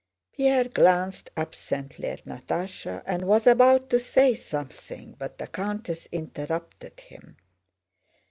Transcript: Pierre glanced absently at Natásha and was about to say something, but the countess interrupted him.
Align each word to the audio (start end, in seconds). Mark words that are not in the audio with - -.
Pierre 0.31 0.67
glanced 0.67 1.29
absently 1.37 2.07
at 2.07 2.25
Natásha 2.25 3.03
and 3.05 3.21
was 3.27 3.45
about 3.45 3.91
to 3.91 3.99
say 3.99 4.33
something, 4.33 5.13
but 5.19 5.37
the 5.37 5.45
countess 5.45 6.07
interrupted 6.11 6.99
him. 6.99 7.37